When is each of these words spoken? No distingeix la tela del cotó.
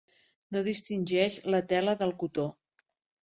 No 0.55 0.61
distingeix 0.67 1.37
la 1.55 1.61
tela 1.73 1.95
del 1.99 2.13
cotó. 2.25 2.47